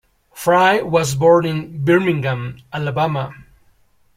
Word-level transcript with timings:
Frye 0.33 0.81
was 0.81 1.13
born 1.13 1.45
in 1.45 1.85
Birmingham, 1.85 2.57
Alabama. 2.73 3.35